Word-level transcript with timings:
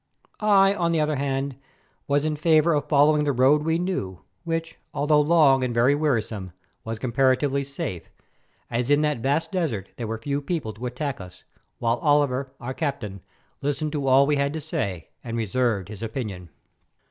I, 0.39 0.73
on 0.73 0.93
the 0.93 0.99
other 0.99 1.17
hand, 1.17 1.57
was 2.07 2.25
in 2.25 2.35
favour 2.35 2.73
of 2.73 2.89
following 2.89 3.23
the 3.23 3.31
road 3.31 3.61
we 3.61 3.77
knew, 3.77 4.21
which, 4.45 4.79
although 4.95 5.21
long 5.21 5.63
and 5.63 5.75
very 5.75 5.93
wearisome, 5.93 6.53
was 6.83 6.97
comparatively 6.97 7.63
safe, 7.63 8.09
as 8.71 8.89
in 8.89 9.01
that 9.03 9.19
vast 9.19 9.51
desert 9.51 9.89
there 9.97 10.07
were 10.07 10.17
few 10.17 10.41
people 10.41 10.73
to 10.73 10.87
attack 10.87 11.21
us, 11.21 11.43
while 11.77 11.97
Oliver, 11.99 12.51
our 12.59 12.73
captain, 12.73 13.21
listened 13.61 13.91
to 13.91 14.07
all 14.07 14.25
we 14.25 14.37
had 14.37 14.53
to 14.53 14.59
say, 14.59 15.09
and 15.23 15.37
reserved 15.37 15.87
his 15.87 16.01
opinion. 16.01 16.49